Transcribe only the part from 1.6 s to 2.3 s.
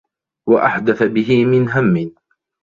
هَمٍّ